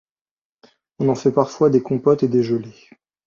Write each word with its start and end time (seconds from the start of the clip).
On 0.97 1.09
en 1.09 1.13
fait 1.13 1.31
parfois 1.31 1.69
des 1.69 1.83
compotes 1.83 2.23
et 2.23 2.27
des 2.27 2.41
gelées. 2.41 2.89